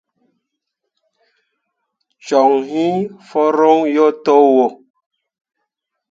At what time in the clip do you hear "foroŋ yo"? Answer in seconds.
3.27-4.07